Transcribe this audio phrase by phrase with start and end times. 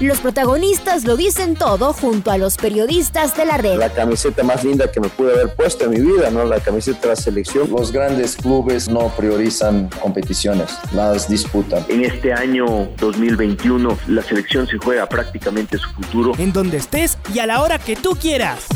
[0.00, 3.78] Los protagonistas lo dicen todo junto a los periodistas de la red.
[3.78, 6.44] La camiseta más linda que me pude haber puesto en mi vida, ¿no?
[6.44, 7.68] La camiseta de la selección.
[7.68, 11.84] Los grandes clubes no priorizan competiciones, las disputan.
[11.88, 16.32] En este año 2021 la selección se juega prácticamente su futuro.
[16.38, 18.66] En donde estés y a la hora que tú quieras.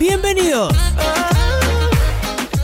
[0.00, 0.74] Bienvenidos.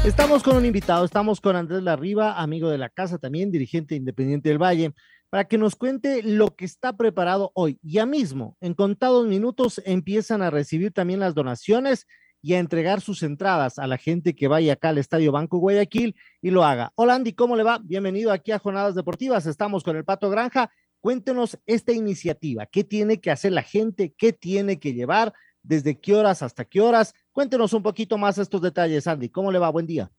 [0.06, 4.48] Estamos con un invitado, estamos con Andrés Larriba, amigo de la casa también, dirigente independiente
[4.48, 4.94] del Valle
[5.30, 7.78] para que nos cuente lo que está preparado hoy.
[7.82, 12.06] Ya mismo, en contados minutos, empiezan a recibir también las donaciones
[12.40, 16.14] y a entregar sus entradas a la gente que vaya acá al Estadio Banco Guayaquil
[16.40, 16.92] y lo haga.
[16.94, 17.78] Hola Andy, ¿cómo le va?
[17.82, 19.46] Bienvenido aquí a Jornadas Deportivas.
[19.46, 20.70] Estamos con el Pato Granja.
[21.00, 22.66] Cuéntenos esta iniciativa.
[22.66, 24.14] ¿Qué tiene que hacer la gente?
[24.16, 25.32] ¿Qué tiene que llevar?
[25.62, 27.14] ¿Desde qué horas hasta qué horas?
[27.32, 29.28] Cuéntenos un poquito más estos detalles, Andy.
[29.28, 29.70] ¿Cómo le va?
[29.70, 30.10] Buen día.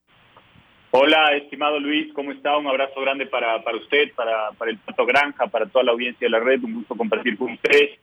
[0.92, 2.58] Hola, estimado Luis, ¿cómo está?
[2.58, 6.26] Un abrazo grande para, para usted, para, para el Pato Granja, para toda la audiencia
[6.26, 6.64] de la red.
[6.64, 8.00] Un gusto compartir con ustedes.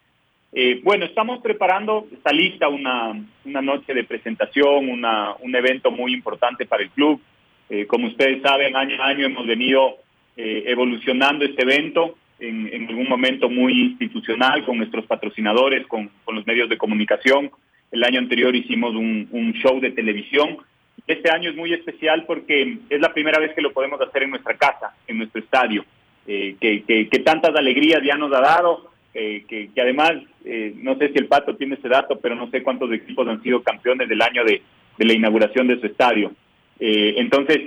[0.53, 3.12] Eh, bueno, estamos preparando, está lista una,
[3.45, 7.20] una noche de presentación, una, un evento muy importante para el club.
[7.69, 9.97] Eh, como ustedes saben, año a año hemos venido
[10.37, 16.37] eh, evolucionando este evento en, en, algún momento muy institucional con nuestros patrocinadores, con, con
[16.37, 17.50] los medios de comunicación.
[17.91, 20.59] El año anterior hicimos un, un show de televisión
[21.07, 24.31] este año es muy especial porque es la primera vez que lo podemos hacer en
[24.31, 25.85] nuestra casa, en nuestro estadio,
[26.27, 30.97] eh, que, que, tantas alegrías ya nos ha dado, eh, que, que, además, eh, no
[30.97, 34.09] sé si el Pato tiene ese dato, pero no sé cuántos equipos han sido campeones
[34.09, 34.61] del año de,
[34.99, 36.33] de la inauguración de su estadio.
[36.79, 37.61] entonces,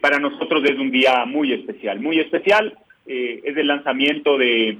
[0.00, 2.72] para nosotros es un día muy especial, muy especial.
[3.06, 4.78] es el lanzamiento de,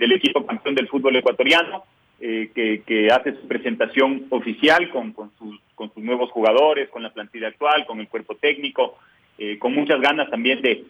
[0.00, 1.84] del equipo campeón del fútbol ecuatoriano,
[2.18, 7.12] que, que hace su presentación oficial con, con sus con sus nuevos jugadores, con la
[7.12, 8.98] plantilla actual, con el cuerpo técnico,
[9.38, 10.84] eh, con muchas ganas también de,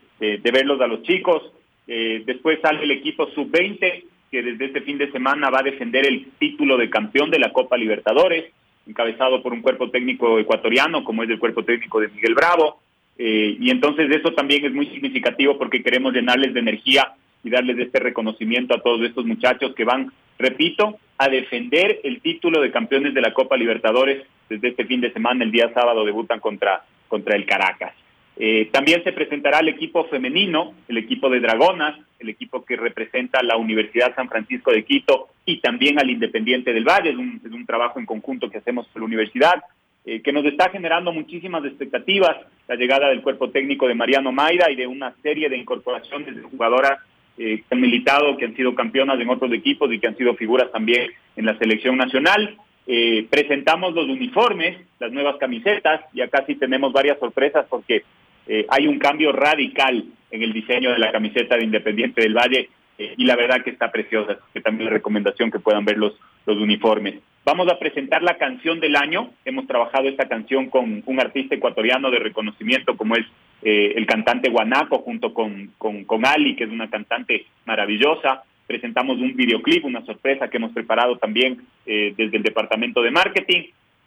[0.51, 1.43] verlos a los chicos.
[1.87, 6.07] Eh, después sale el equipo sub-20, que desde este fin de semana va a defender
[6.07, 8.47] el título de campeón de la Copa Libertadores,
[8.87, 12.81] encabezado por un cuerpo técnico ecuatoriano, como es el cuerpo técnico de Miguel Bravo.
[13.19, 17.13] Eh, y entonces eso también es muy significativo porque queremos llenarles de energía
[17.45, 22.61] y darles este reconocimiento a todos estos muchachos que van, repito, a defender el título
[22.61, 26.41] de campeones de la Copa Libertadores desde este fin de semana, el día sábado debutan
[26.41, 27.93] contra, contra el Caracas.
[28.41, 33.41] Eh, también se presentará el equipo femenino, el equipo de Dragonas, el equipo que representa
[33.41, 37.11] a la Universidad San Francisco de Quito y también al Independiente del Valle.
[37.11, 39.61] Es un, trabajo en conjunto que hacemos con la universidad,
[40.05, 42.37] eh, que nos está generando muchísimas expectativas.
[42.69, 46.43] La llegada del cuerpo técnico de Mariano Mayra y de una serie de incorporaciones de
[46.43, 47.01] jugadoras
[47.41, 50.35] eh, que han militado, que han sido campeonas en otros equipos y que han sido
[50.35, 52.57] figuras también en la selección nacional.
[52.85, 58.03] Eh, presentamos los uniformes, las nuevas camisetas, y acá sí tenemos varias sorpresas porque
[58.49, 62.71] eh, hay un cambio radical en el diseño de la camiseta de Independiente del Valle
[62.99, 66.57] y la verdad que está preciosa, que también la recomendación que puedan ver los, los
[66.57, 67.21] uniformes.
[67.49, 72.11] Vamos a presentar la canción del año, hemos trabajado esta canción con un artista ecuatoriano
[72.11, 73.25] de reconocimiento como es
[73.63, 78.43] el cantante Guanaco junto con, con, Ali, que es una cantante maravillosa.
[78.67, 83.63] Presentamos un videoclip, una sorpresa que hemos preparado también eh, desde el departamento de marketing,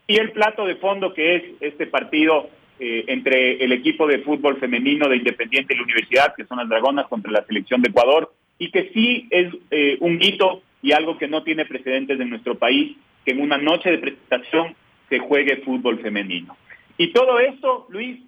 [0.06, 2.48] y el plato de fondo que es este partido
[2.80, 6.70] eh, entre el equipo de fútbol femenino de Independiente y la Universidad, que son las
[6.70, 11.18] Dragonas, contra la selección de Ecuador, y que sí es eh, un hito y algo
[11.18, 14.76] que no tiene precedentes en nuestro país, que en una noche de presentación
[15.10, 16.58] se juegue fútbol femenino.
[16.98, 18.20] Y todo esto, Luis,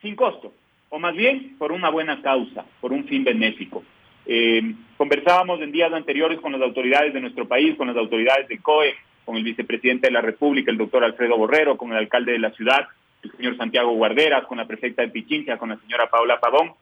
[0.00, 0.52] sin costo,
[0.88, 3.84] o más bien por una buena causa, por un fin benéfico.
[4.24, 8.58] Eh, conversábamos en días anteriores con las autoridades de nuestro país, con las autoridades de
[8.58, 12.38] COE, con el vicepresidente de la República, el doctor Alfredo Borrero, con el alcalde de
[12.38, 12.88] la ciudad,
[13.22, 16.72] el señor Santiago Guarderas, con la prefecta de Pichincha, con la señora Paula Pavón,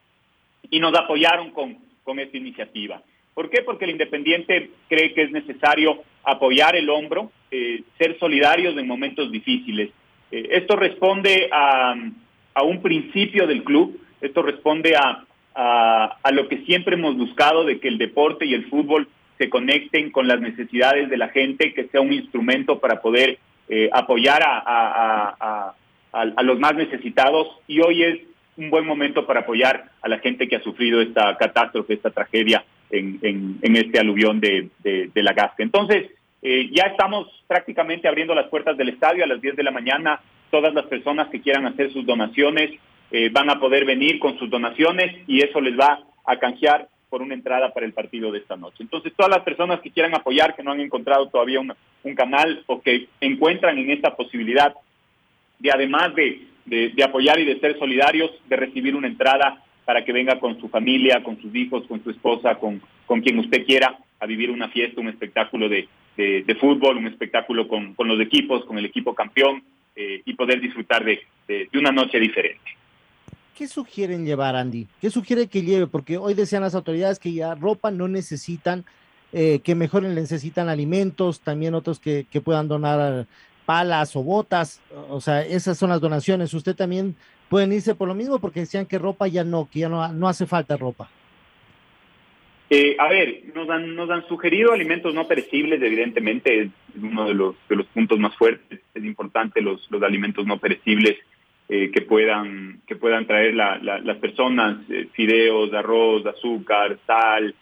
[0.69, 3.01] y nos apoyaron con, con esta iniciativa.
[3.35, 3.61] ¿Por qué?
[3.63, 9.29] Porque el Independiente cree que es necesario apoyar el hombro, eh, ser solidarios en momentos
[9.29, 9.89] difíciles.
[10.31, 11.95] Eh, esto responde a,
[12.63, 15.25] un principio del club, esto responde a,
[16.31, 20.29] lo que siempre hemos buscado de que el deporte y el fútbol se conecten con
[20.29, 25.75] las necesidades de la gente, que sea un instrumento para poder eh, apoyar a,
[26.41, 28.19] los más necesitados y hoy es
[28.55, 32.63] un buen momento para apoyar a la gente que ha sufrido esta catástrofe, esta tragedia
[32.99, 34.69] en, este aluvión de,
[35.15, 35.63] la Gasca.
[35.63, 36.11] Entonces,
[36.47, 40.21] Eh, ya estamos prácticamente abriendo las puertas del estadio a las 10 de la mañana.
[40.51, 42.69] Todas las personas que quieran hacer sus donaciones
[43.09, 47.23] eh, van a poder venir con sus donaciones y eso les va a canjear por
[47.23, 48.83] una entrada para el partido de esta noche.
[48.83, 52.79] Entonces, todas las personas que quieran apoyar, que no han encontrado todavía un canal o
[52.79, 54.75] que encuentran en esta posibilidad
[55.57, 60.11] de, además de, de apoyar y de ser solidarios, de recibir una entrada para que
[60.11, 63.97] venga con su familia, con sus hijos, con su esposa, con, con quien usted quiera,
[64.19, 65.87] a vivir una fiesta, un espectáculo de,
[66.17, 69.63] de, fútbol, un espectáculo con, con, los equipos, con el equipo campeón
[69.95, 72.63] eh, y poder disfrutar de, de, una noche diferente.
[73.55, 74.87] ¿Qué sugieren llevar, Andy?
[74.99, 75.87] ¿Qué sugiere que lleve?
[75.87, 78.83] Porque hoy decían las autoridades que ya ropa no necesitan,
[79.31, 83.27] eh, que mejor necesitan alimentos, también otros que, que puedan donar
[83.65, 86.53] palas o botas, o sea, esas son las donaciones.
[86.53, 87.15] Usted también
[87.49, 90.27] pueden irse por lo mismo porque decían que ropa ya no, que ya no, no
[90.27, 91.09] hace falta ropa.
[92.69, 96.69] Eh, a ver, nos han, nos han sugerido alimentos no perecibles, evidentemente es
[96.99, 101.17] uno de los, de los puntos más fuertes, es importante los, los alimentos no perecibles
[101.69, 107.53] eh, que, puedan, que puedan traer la, las personas, eh, fideos, arroz, azúcar, sal,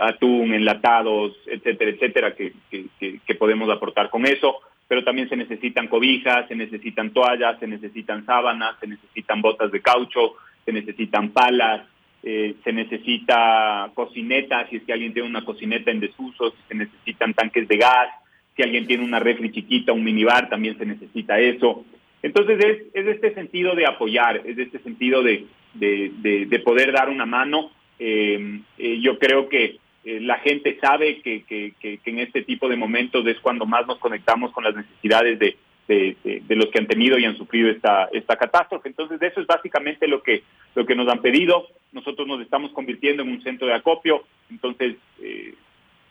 [0.00, 5.86] atún, enlatados, etcétera, etcétera, que, que, que podemos aportar con eso pero también se necesitan
[5.86, 10.32] cobijas, se necesitan toallas, se necesitan sábanas, se necesitan botas de caucho,
[10.64, 11.86] se necesitan palas,
[12.24, 16.74] eh, se necesita cocineta, si es que alguien tiene una cocineta en desuso, si se
[16.74, 18.08] necesitan tanques de gas,
[18.56, 21.84] si alguien tiene una refri chiquita, un minibar, también se necesita eso.
[22.20, 27.10] Entonces es, es este sentido de apoyar, es este sentido de, de, de, poder dar
[27.10, 27.70] una mano.
[28.00, 32.68] Eh, eh, yo creo que eh, la gente sabe que, que, que, en este tipo
[32.68, 35.56] de momentos es cuando más nos conectamos con las necesidades de,
[35.88, 36.16] de,
[36.46, 38.88] de, los que han tenido y han sufrido esta, esta catástrofe.
[38.88, 40.42] Entonces, eso es básicamente lo que,
[40.74, 41.66] lo que nos han pedido.
[41.92, 45.54] Nosotros nos estamos convirtiendo en un centro de acopio, entonces, eh,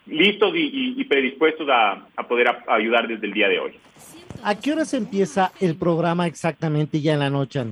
[0.06, 3.72] listos y, y, predispuestos a, a poder ayudar desde el día de hoy.
[4.44, 7.64] ¿A qué horas empieza el programa exactamente ya en la noche,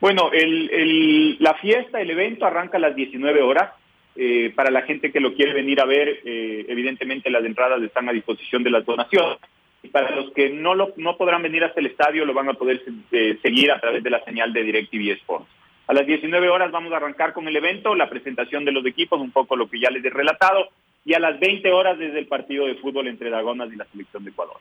[0.00, 3.72] Bueno, el, el, la fiesta, el evento arranca a las 19 horas.
[4.22, 8.06] Eh, para la gente que lo quiere venir a ver, eh, evidentemente las entradas están
[8.06, 9.38] a disposición de las donaciones.
[9.82, 12.52] Y para los que no, lo, no podrán venir hasta el estadio, lo van a
[12.52, 12.82] poder
[13.12, 15.46] eh, seguir a través de la señal de DirecTV Sports.
[15.86, 19.18] A las 19 horas vamos a arrancar con el evento, la presentación de los equipos,
[19.22, 20.68] un poco lo que ya les he relatado,
[21.02, 24.22] y a las 20 horas desde el partido de fútbol entre Dragonas y la selección
[24.24, 24.58] de Ecuador.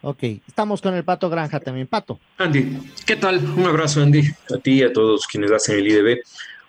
[0.00, 1.88] Ok, estamos con el Pato Granja también.
[1.88, 2.20] Pato.
[2.36, 3.38] Andy, ¿qué tal?
[3.56, 4.22] Un abrazo, Andy,
[4.54, 6.18] a ti y a todos quienes hacen el IDB.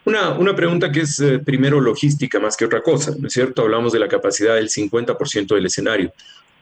[0.06, 3.62] Una, una pregunta que es eh, primero logística más que otra cosa, ¿no es cierto?
[3.62, 6.14] Hablamos de la capacidad del 50% del escenario.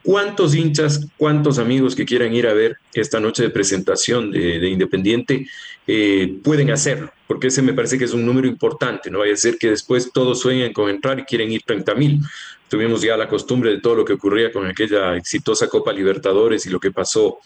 [0.02, 4.68] ¿Cuántos hinchas, cuántos amigos que quieran ir a ver esta noche de presentación de, de
[4.68, 5.46] Independiente
[5.86, 7.12] eh, pueden hacerlo?
[7.26, 10.10] Porque ese me parece que es un número importante, no vaya a ser que después
[10.12, 12.20] todos sueñen con entrar y quieren ir 30 mil.
[12.68, 16.70] Tuvimos ya la costumbre de todo lo que ocurría con aquella exitosa Copa Libertadores y
[16.70, 17.38] lo que pasó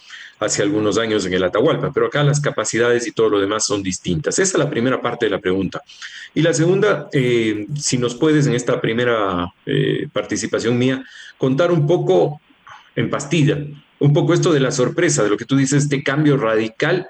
[0.45, 3.83] hace algunos años en el Atahualpa, pero acá las capacidades y todo lo demás son
[3.83, 4.39] distintas.
[4.39, 5.83] Esa es la primera parte de la pregunta.
[6.35, 11.05] Y la segunda, eh, si nos puedes en esta primera eh, participación mía
[11.39, 12.41] contar un poco
[12.97, 13.59] en pastilla,
[13.99, 17.07] un poco esto de la sorpresa, de lo que tú dices, este cambio radical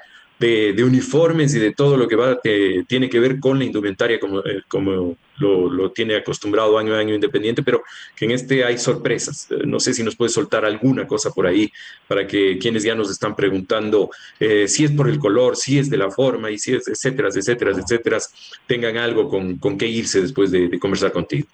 [0.46, 2.38] de, uniformes y de todo lo que va,
[2.86, 7.14] tiene que ver con la indumentaria como, eh, como lo, tiene acostumbrado año a año
[7.14, 7.82] Independiente, pero
[8.16, 9.48] que en este hay sorpresas.
[9.50, 11.70] Eh, no sé si nos puedes soltar alguna cosa por ahí
[12.08, 15.90] para que quienes ya nos están preguntando eh, si es por el color, si es
[15.90, 18.18] de la forma y si es, etcétera, etcétera, etcétera,
[18.66, 21.46] tengan algo con, con qué irse después de conversar contigo.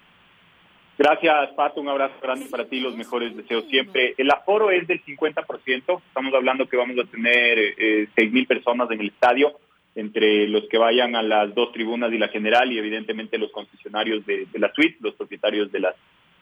[0.98, 1.80] Gracias, Pato.
[1.80, 4.14] Un abrazo grande para ti, los mejores deseos siempre.
[4.18, 6.02] El aforo es del 50%.
[6.08, 9.52] Estamos hablando que vamos a tener eh, seis mil personas en el estadio,
[9.94, 14.26] entre los que vayan a las dos tribunas y la general, y evidentemente los concesionarios
[14.26, 15.94] de, la suite, los propietarios de las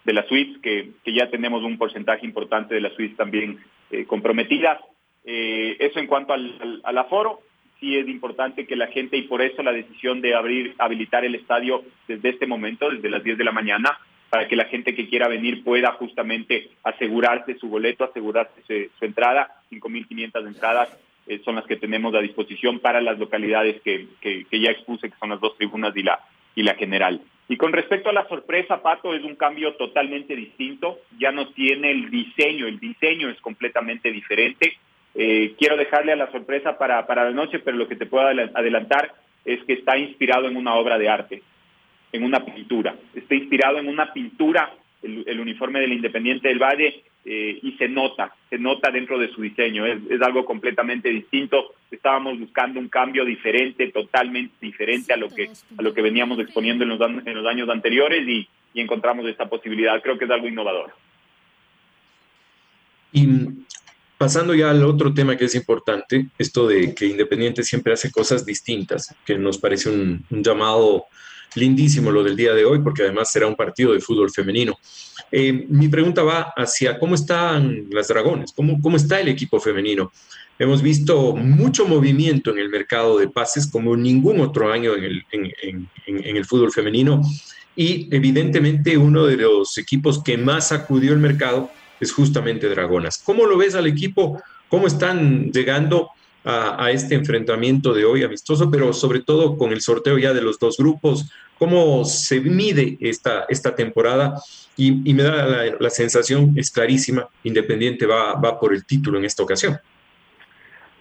[0.04, 3.58] de las suites, que, ya tenemos un porcentaje importante de las suites también
[3.90, 4.78] eh, comprometidas.
[5.24, 7.40] Eh, eso en cuanto al aforo
[7.80, 11.34] sí es importante que la gente, y por eso la decisión de abrir, habilitar el
[11.34, 13.98] estadio desde este momento, desde las 10 de la mañana,
[14.30, 19.48] para que la gente que quiera venir pueda justamente asegurarse su boleto, asegurarse su, entrada.
[19.70, 20.88] 5.500 entradas
[21.26, 25.18] eh, son las que tenemos a disposición para las localidades que, que, ya expuse, que
[25.18, 26.20] son las dos tribunas y la,
[26.54, 27.20] y la general.
[27.48, 30.98] Y con respecto a la sorpresa, Pato, es un cambio totalmente distinto.
[31.18, 34.76] Ya no tiene el diseño, el diseño es completamente diferente.
[35.14, 38.26] Eh, quiero dejarle a la sorpresa para, para la noche, pero lo que te puedo
[38.26, 39.14] adelantar
[39.44, 41.42] es que está inspirado en una obra de arte
[42.16, 42.96] en una pintura.
[43.14, 48.34] Está inspirado en una pintura, el, uniforme del Independiente del Valle, eh, y se nota,
[48.48, 49.84] se nota dentro de su diseño.
[49.86, 51.74] Es, algo completamente distinto.
[51.90, 56.84] Estábamos buscando un cambio diferente, totalmente diferente a lo que, a lo que veníamos exponiendo
[56.84, 60.02] en los, en los años anteriores y, encontramos esta posibilidad.
[60.02, 60.92] Creo que es algo innovador.
[63.10, 63.26] Y
[64.18, 68.44] pasando ya al otro tema que es importante, esto de que Independiente siempre hace cosas
[68.44, 71.06] distintas, que nos parece un llamado
[71.56, 74.78] lindísimo lo del día de hoy, porque además será un partido de fútbol femenino.
[75.32, 80.12] Eh, mi pregunta va hacia cómo están las Dragones, cómo, cómo está el equipo femenino.
[80.58, 85.24] Hemos visto mucho movimiento en el mercado de pases como ningún otro año en el,
[85.32, 87.20] en, en, el fútbol femenino
[87.74, 91.70] y evidentemente uno de los equipos que más sacudió el mercado
[92.00, 93.18] es justamente Dragonas.
[93.22, 94.40] ¿Cómo lo ves al equipo?
[94.68, 96.10] ¿Cómo están llegando
[96.46, 100.58] a, este enfrentamiento de hoy amistoso, pero sobre todo con el sorteo ya de los
[100.58, 101.30] dos grupos?
[101.58, 104.40] ¿Cómo se mide esta, esta temporada?
[104.76, 109.24] Y, me da la, la, sensación, es clarísima, Independiente va, va por el título en
[109.24, 109.78] esta ocasión.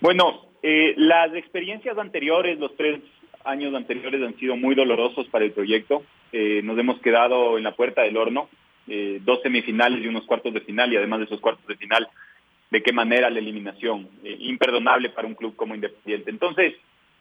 [0.02, 3.00] Bueno, eh, las experiencias anteriores, los tres
[3.44, 6.04] años anteriores han sido muy dolorosos para el proyecto.
[6.32, 8.50] Eh, nos hemos quedado en la puerta del horno,
[8.88, 12.08] eh, dos semifinales y unos cuartos de final, y además de esos cuartos de final,
[12.76, 16.30] de qué manera la eliminación, eh, imperdonable para un club como Independiente.
[16.30, 16.74] Entonces,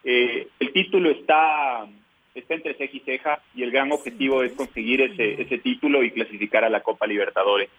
[0.02, 1.86] eh, el título está,
[2.34, 6.10] está entre ceja y ceja, y el gran objetivo es conseguir ese, ese título y
[6.10, 7.70] clasificar a la Copa Libertadores.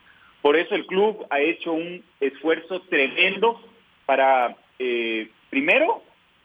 [0.41, 3.59] Por eso el club ha hecho un esfuerzo tremendo
[4.05, 6.01] para, eh, primero,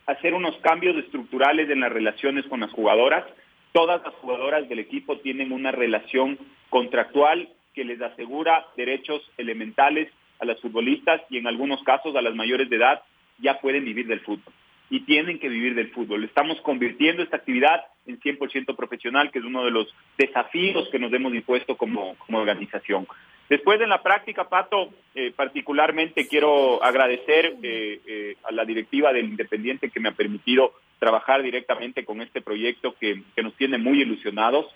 [0.06, 3.24] hacer unos cambios estructurales en las relaciones con las jugadoras.
[3.70, 10.10] Todas las jugadoras del equipo tienen una relación contractual que les asegura derechos elementales
[10.40, 13.02] a las futbolistas y en algunos casos a las mayores de edad
[13.38, 14.52] ya pueden vivir del fútbol
[14.90, 16.24] y tienen que vivir del fútbol.
[16.24, 21.12] Estamos convirtiendo esta actividad en 100% profesional, que es uno de los desafíos que nos
[21.12, 23.06] hemos impuesto como, como organización.
[23.48, 29.26] Después en la práctica, Pato, eh, particularmente quiero agradecer eh, eh, a la directiva del
[29.26, 34.02] Independiente que me ha permitido trabajar directamente con este proyecto que, que nos tiene muy
[34.02, 34.66] ilusionados.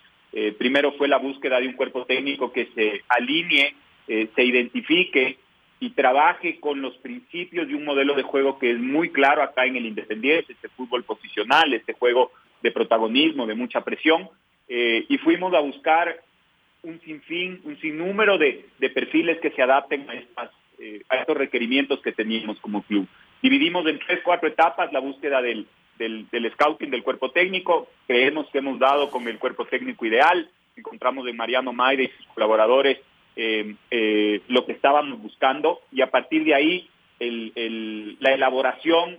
[0.59, 3.73] Primero fue la búsqueda de un cuerpo técnico que se alinee,
[4.09, 5.39] se identifique
[5.81, 9.67] y trabaje con los principios de un modelo de juego que es muy claro acá
[9.67, 14.29] en el Independiente, este fútbol posicional, este juego de protagonismo, de mucha presión,
[14.69, 16.21] eh, y fuimos a buscar
[16.83, 21.37] un sinfín, un sinnúmero de, de perfiles que se adapten a, estas, eh, a estos
[21.37, 23.07] requerimientos que teníamos como club.
[23.43, 25.67] Dividimos en tres, cuatro etapas la búsqueda del,
[25.99, 30.49] del, del scouting del cuerpo técnico, creemos que hemos dado con el cuerpo técnico ideal,
[30.77, 32.99] encontramos en Mariano Maide y sus colaboradores
[33.37, 36.89] eh, eh, lo que estábamos buscando y a partir de ahí
[37.21, 39.19] la elaboración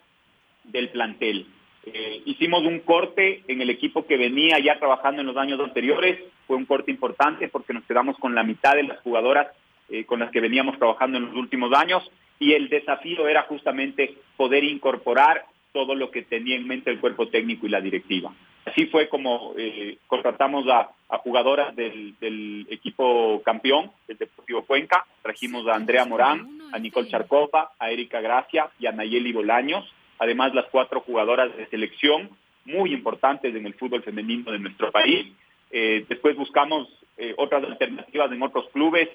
[0.63, 1.47] del plantel.
[1.85, 6.19] Eh, hicimos un corte en el equipo que venía ya trabajando en los años anteriores,
[6.47, 9.47] fue un corte importante porque nos quedamos con la mitad de las jugadoras
[9.89, 12.03] eh, con las que veníamos trabajando en los últimos años
[12.39, 17.27] y el desafío era justamente poder incorporar todo lo que tenía en mente el cuerpo
[17.27, 18.33] técnico y la directiva.
[18.65, 19.53] Así fue como
[20.07, 25.05] contratamos a, a jugadoras del, del, equipo campeón, del Deportivo Cuenca.
[25.21, 29.85] Trajimos a Andrea Morán, a Nicole Charcova, a Erika Gracia y a Nayeli Bolaños.
[30.19, 32.29] Además, las cuatro jugadoras de selección
[32.65, 35.27] muy importantes en el fútbol femenino de nuestro país.
[35.71, 39.09] Eh, después buscamos eh, otras alternativas en otros clubes,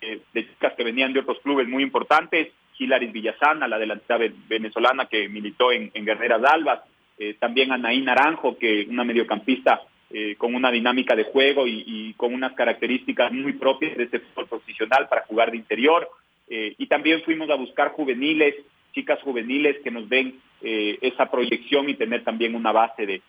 [0.00, 2.48] eh, de chicas que venían de otros clubes muy importantes.
[2.78, 6.80] Hilaris Villazana, la delantera venezolana que militó en, en Guerreras Albas,
[7.18, 9.82] eh, también Anaí Naranjo, que una mediocampista
[10.16, 14.46] eh, con una dinámica de juego y, con unas características muy propias de este fútbol
[14.46, 16.08] profesional para jugar de interior.
[16.48, 18.54] Eh, y también fuimos a buscar juveniles,
[18.94, 23.22] chicas juveniles que nos den eh, esa proyección y tener también una base de,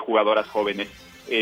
[0.00, 0.88] jugadoras jóvenes.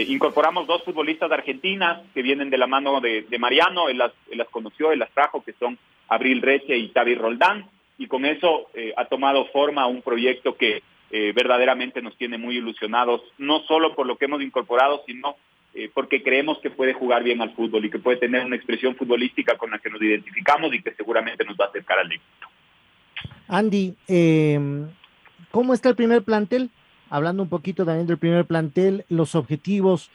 [0.09, 4.49] Incorporamos dos futbolistas argentinas que vienen de la mano de, Mariano, él las, él las,
[4.49, 7.67] conoció, él las trajo, que son Abril Reche y Tavi Roldán,
[7.99, 10.83] y con eso ha tomado forma un proyecto que
[11.15, 15.37] eh, verdaderamente nos tiene muy ilusionados, no solo por lo que hemos incorporado, sino
[15.75, 18.97] eh, porque creemos que puede jugar bien al fútbol y que puede tener una expresión
[18.97, 22.47] futbolística con la que nos identificamos y que seguramente nos va a acercar al éxito.
[23.47, 24.59] Andy, eh,
[25.51, 26.71] ¿cómo está el primer plantel?
[27.11, 30.11] Hablando un poquito también del primer plantel, los objetivos,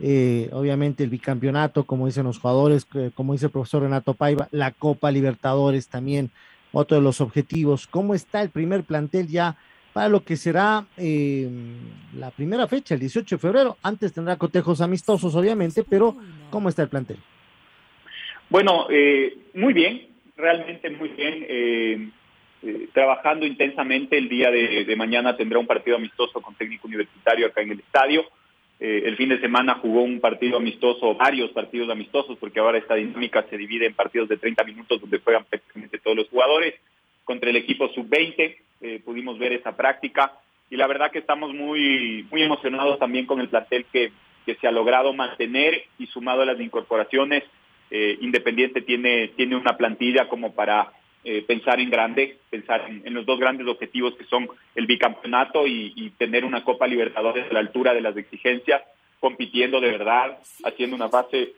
[0.00, 4.70] eh, obviamente el bicampeonato, como dicen los jugadores, como dice el profesor Renato Paiva, la
[4.70, 6.30] Copa Libertadores también,
[6.72, 7.86] otro de los objetivos.
[7.86, 9.56] ¿Cómo está el primer plantel ya
[9.98, 11.48] para lo que será eh,
[12.14, 13.78] la primera fecha, el 18 de febrero?
[13.82, 16.14] Antes tendrá cotejos amistosos, obviamente, pero
[16.50, 17.16] ¿cómo está el plantel?
[18.48, 21.44] Bueno, eh, muy bien, realmente muy bien.
[21.48, 22.10] Eh,
[22.62, 24.16] eh, trabajando intensamente.
[24.16, 27.80] El día de, de, mañana tendrá un partido amistoso con técnico universitario acá en el
[27.80, 28.24] estadio.
[28.78, 32.94] Eh, el fin de semana jugó un partido amistoso, varios partidos amistosos, porque ahora esta
[32.94, 36.74] dinámica se divide en partidos de 30 minutos donde juegan prácticamente todos los jugadores.
[37.28, 40.32] Contra el equipo sub-20 eh, pudimos ver esa práctica
[40.70, 44.12] y la verdad que estamos muy, muy emocionados también con el plantel que,
[44.46, 47.44] que se ha logrado mantener y sumado a las incorporaciones.
[47.90, 50.90] Eh, Independiente tiene, tiene una plantilla como para
[51.22, 56.14] eh, pensar en grande, pensar en, los dos grandes objetivos que son el bicampeonato y,
[56.16, 58.80] tener una Copa Libertadores a la altura de las exigencias,
[59.20, 61.52] compitiendo de verdad, haciendo una fase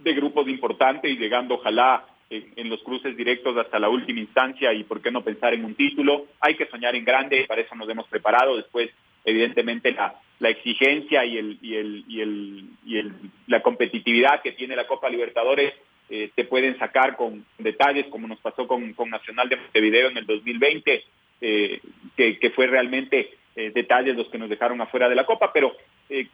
[0.00, 4.84] de grupos importante y llegando ojalá en, los cruces directos hasta la última instancia y
[4.84, 6.26] por qué no pensar en un título.
[6.40, 8.56] Hay que soñar en grande, para eso nos hemos preparado.
[8.56, 8.90] Después,
[9.24, 13.12] evidentemente, la, la exigencia y, el, y, el, y, el, y el,
[13.46, 15.74] la competitividad que tiene la Copa Libertadores
[16.10, 20.18] eh, te pueden sacar con detalles, como nos pasó con, con Nacional de Montevideo en
[20.18, 21.02] el 2020,
[21.40, 21.80] eh,
[22.16, 25.74] que, que, fue realmente eh, detalles los que nos dejaron afuera de la Copa, pero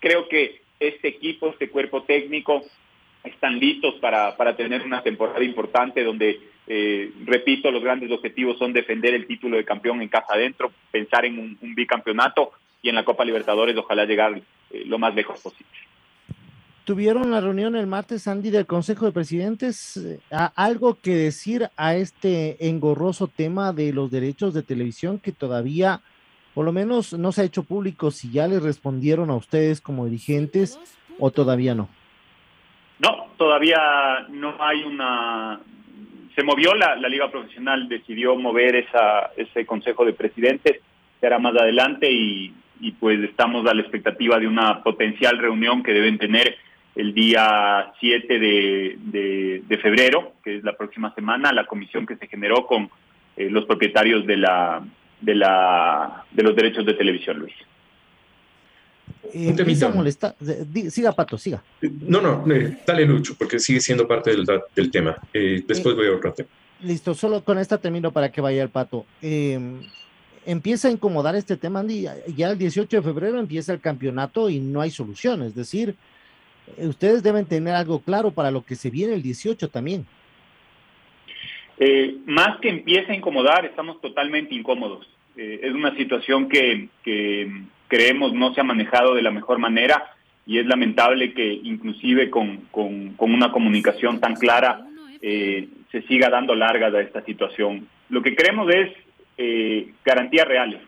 [0.01, 2.65] creo que este equipo, este cuerpo técnico,
[3.25, 6.41] están listos para, para tener una temporada importante donde,
[7.27, 11.39] repito, los grandes objetivos son defender el título de campeón en casa adentro, pensar en
[11.39, 14.41] un, bicampeonato y en la Copa Libertadores ojalá llegar
[14.87, 15.71] lo más lejos posible
[16.91, 19.97] tuvieron la reunión el martes, Andy, del Consejo de Presidentes.
[19.97, 26.01] Eh, ¿Algo que decir a este engorroso tema de los derechos de televisión que todavía,
[26.53, 30.07] por lo menos, no se ha hecho público si ya les respondieron a ustedes como
[30.07, 30.81] dirigentes
[31.21, 31.89] o todavía no?
[33.41, 35.59] Todavía no hay una...
[36.35, 40.83] Se movió la, Liga Profesional, decidió mover esa, ese Consejo de Presidentes,
[41.23, 42.53] será más adelante y,
[43.01, 46.59] pues estamos a la expectativa de una potencial reunión que deben tener
[46.95, 52.27] el día 7 de, de, febrero, que es la próxima semana, la comisión que se
[52.27, 52.91] generó con
[53.39, 54.83] eh, los propietarios de la
[55.19, 57.55] de la de los derechos de televisión, Luis.
[59.33, 61.63] Eh, siga, Pato, siga.
[62.07, 65.17] No, no, eh, dale Lucho, porque sigue siendo parte del, del tema.
[65.33, 66.49] después voy a otro tema.
[66.83, 69.05] Listo, solo con esta termino para que vaya el Pato.
[70.47, 72.07] empieza a incomodar este tema, Andy.
[72.37, 75.43] Ya el 18 de febrero empieza el campeonato y no hay solución.
[75.43, 75.97] Es decir,
[76.77, 80.07] eh, ustedes deben tener algo claro para lo que se viene el 18 también.
[81.79, 85.07] Eh, más que empiece a incomodar, estamos totalmente incómodos.
[85.37, 86.89] Eh, es una situación que,
[87.91, 90.15] creemos no se ha manejado de la mejor manera
[90.47, 92.69] y es lamentable que inclusive con,
[93.19, 94.87] una comunicación tan clara
[95.21, 97.87] se siga dando largas a esta situación.
[98.09, 98.91] Lo que queremos es
[100.03, 100.81] garantías reales,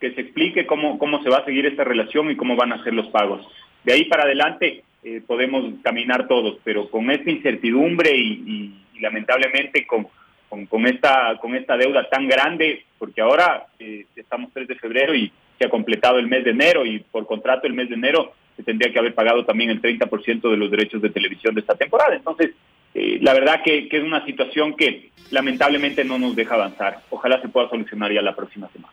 [0.00, 2.84] que se explique cómo, cómo se va a seguir esta relación y cómo van a
[2.84, 3.44] ser los pagos.
[3.84, 10.06] De ahí para adelante eh, podemos caminar todos, pero con esta incertidumbre y, lamentablemente con,
[10.68, 15.32] con, esta, con esta deuda tan grande, porque ahora eh, estamos 3 de febrero y
[15.64, 18.92] ha completado el mes de enero y por contrato el mes de enero se tendría
[18.92, 22.14] que haber pagado también el 30% de los derechos de televisión de esta temporada.
[22.14, 22.50] Entonces,
[22.94, 27.00] eh, la verdad que, que es una situación que lamentablemente no nos deja avanzar.
[27.10, 28.92] Ojalá se pueda solucionar ya la próxima semana.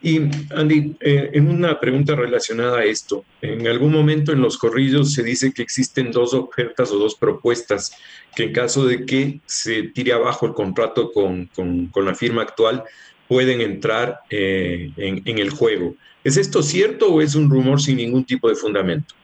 [0.00, 0.20] Y
[0.54, 5.24] Andy, eh, en una pregunta relacionada a esto, en algún momento en los corrillos se
[5.24, 7.96] dice que existen dos ofertas o dos propuestas
[8.36, 12.84] que en caso de que se tire abajo el contrato con, con, la firma actual,
[13.28, 15.94] pueden entrar eh, en, en, el juego.
[16.24, 19.14] ¿Es esto cierto o es un rumor sin ningún tipo de fundamento?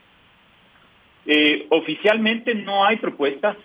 [1.25, 3.57] Eh, oficialmente no hay propuestas.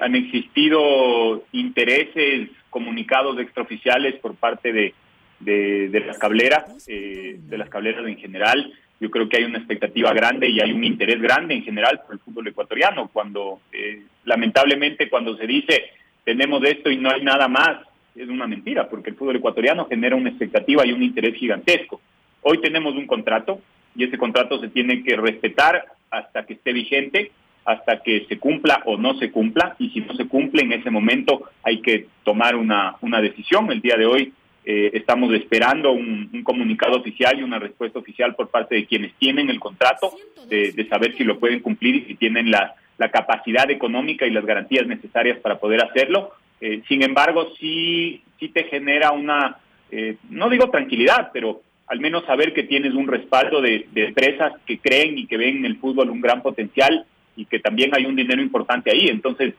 [0.00, 4.94] han existido intereses comunicados extraoficiales por parte de
[5.40, 8.72] de, las cableras, eh, de las cableras en general.
[9.00, 12.14] Yo creo que hay una expectativa grande y hay un interés grande en general por
[12.14, 13.08] el fútbol ecuatoriano.
[13.12, 15.90] Cuando, eh, lamentablemente, cuando se dice
[16.24, 17.78] tenemos esto y no hay nada más,
[18.16, 22.00] es una mentira, porque el fútbol ecuatoriano genera una expectativa y un interés gigantesco.
[22.42, 23.60] Hoy tenemos un contrato
[23.94, 27.32] y ese contrato se tiene que respetar hasta que esté vigente,
[27.64, 30.90] hasta que se cumpla o no se cumpla, y si no se cumple en ese
[30.90, 33.70] momento hay que tomar una, una decisión.
[33.72, 34.32] El día de hoy
[34.68, 39.48] eh, estamos esperando un, comunicado oficial y una respuesta oficial por parte de quienes tienen
[39.48, 40.12] el contrato,
[40.48, 42.74] de, saber si lo pueden cumplir y si tienen la,
[43.12, 46.32] capacidad económica y las garantías necesarias para poder hacerlo.
[46.60, 49.58] Eh, sin embargo, sí, sí te genera una,
[49.90, 54.78] eh, no digo tranquilidad, pero al menos saber que tienes un respaldo de, empresas que
[54.78, 58.16] creen y que ven en el fútbol un gran potencial y que también hay un
[58.16, 59.08] dinero importante ahí.
[59.08, 59.54] Entonces,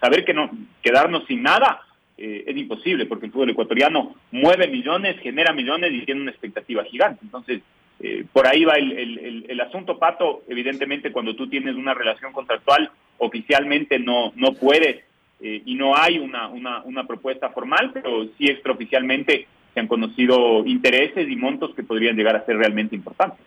[0.00, 0.50] saber que no
[0.82, 1.80] quedarnos sin nada
[2.24, 6.84] eh, es imposible porque el fútbol ecuatoriano mueve millones, genera millones y tiene una expectativa
[6.84, 7.20] gigante.
[7.24, 7.62] Entonces,
[7.98, 10.42] eh, por ahí va el, el, asunto, Pato.
[10.48, 15.04] Evidentemente, cuando tú tienes una relación contractual, oficialmente no, no puedes
[15.42, 20.64] eh, y no hay una, una, una propuesta formal, pero sí extraoficialmente se han conocido
[20.66, 23.44] intereses y montos que podrían llegar a ser realmente importantes.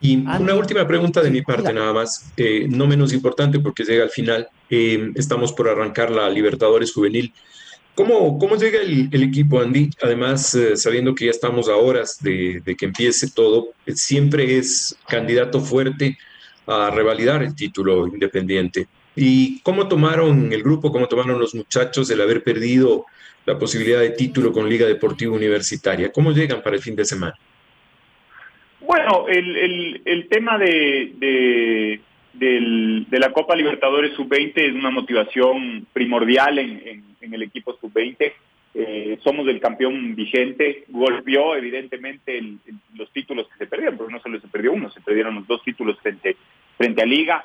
[0.00, 4.04] Y una última pregunta de mi parte nada más, eh, no menos importante porque llega
[4.04, 7.32] al final, eh, estamos por arrancar la Libertadores Juvenil.
[7.96, 9.90] ¿Cómo, cómo llega el, equipo, Andy?
[10.00, 15.60] Además, eh, sabiendo que ya estamos a horas de, que empiece todo, siempre es candidato
[15.60, 16.16] fuerte
[16.64, 18.86] a revalidar el título independiente.
[19.20, 23.04] ¿Y cómo tomaron el grupo, cómo tomaron los muchachos el haber perdido
[23.46, 26.12] la posibilidad de título con Liga Deportiva Universitaria?
[26.12, 27.34] ¿Cómo llegan para el fin de semana?
[28.80, 32.00] Bueno, el, el, tema de,
[32.32, 38.32] de, la Copa Libertadores Sub-20 es una motivación primordial en, en, el equipo Sub-20.
[38.74, 42.40] Eh, somos el campeón vigente, golpeó evidentemente
[42.94, 45.60] los títulos que se perdieron, porque no solo se perdió uno, se perdieron los dos
[45.64, 46.36] títulos frente,
[46.76, 47.44] frente a Liga.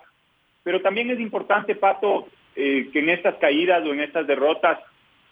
[0.63, 4.79] Pero también es importante, Pato, eh, que en estas caídas o en estas derrotas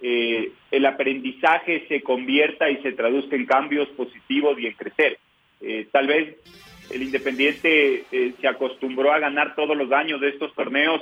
[0.01, 5.19] eh, el aprendizaje se convierta y se traduzca en cambios positivos y en crecer.
[5.61, 6.37] Eh, tal vez
[6.89, 11.01] el Independiente se acostumbró a ganar todos los años de estos torneos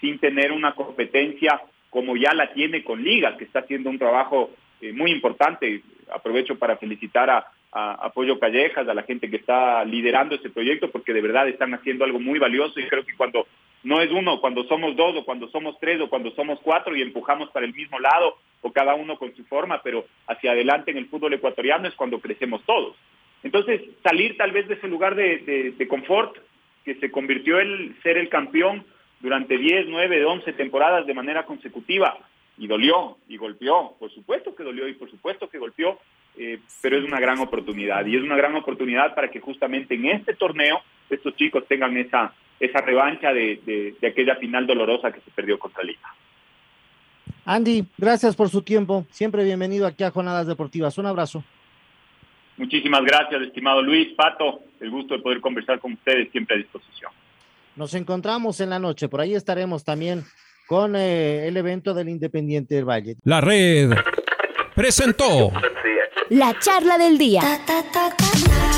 [0.00, 1.60] sin tener una competencia
[1.90, 4.50] como ya la tiene con Liga, que está haciendo un trabajo
[4.94, 5.82] muy importante.
[6.12, 10.90] Aprovecho para felicitar a, a Apoyo Callejas, a la gente que está liderando este proyecto,
[10.90, 13.46] porque de verdad están haciendo algo muy valioso y creo que cuando
[13.82, 17.02] no es uno, cuando somos dos o cuando somos tres o cuando somos cuatro y
[17.02, 20.98] empujamos para el mismo lado o cada uno con su forma, pero hacia adelante en
[20.98, 22.96] el fútbol ecuatoriano es cuando crecemos todos.
[23.42, 26.36] Entonces, salir tal vez de ese lugar de, de confort
[26.84, 28.84] que se convirtió en ser el campeón
[29.20, 32.18] durante 10, 9, 11 temporadas de manera consecutiva
[32.56, 35.98] y dolió y golpeó, por supuesto que dolió y por supuesto que golpeó,
[36.36, 40.06] eh, pero es una gran oportunidad y es una gran oportunidad para que justamente en
[40.06, 45.30] este torneo estos chicos tengan esa, esa revancha de, de, aquella final dolorosa que se
[45.30, 46.14] perdió contra Liga.
[47.44, 49.06] Andy, gracias por su tiempo.
[49.10, 50.98] Siempre bienvenido aquí a Jornadas Deportivas.
[50.98, 51.42] Un abrazo.
[52.56, 54.60] Muchísimas gracias, estimado Luis, Pato.
[54.80, 57.12] El gusto de poder conversar con ustedes, siempre a disposición.
[57.76, 59.08] Nos encontramos en la noche.
[59.08, 60.24] Por ahí estaremos también
[60.66, 63.16] con eh, el evento del Independiente del Valle.
[63.24, 63.92] La red
[64.74, 65.52] presentó
[66.30, 67.40] la charla del día.